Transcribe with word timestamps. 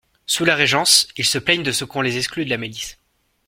Sous 0.25 0.45
la 0.45 0.55
Régence, 0.55 1.07
ils 1.15 1.27
se 1.27 1.37
plaignent 1.37 1.61
de 1.61 1.71
ce 1.71 1.85
qu'on 1.85 2.01
les 2.01 2.17
exclut 2.17 2.43
de 2.43 2.49
la 2.49 2.57
milice. 2.57 2.97